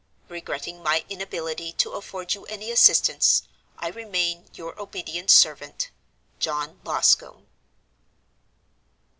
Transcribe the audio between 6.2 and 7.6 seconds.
"JOHN LOSCOMBE."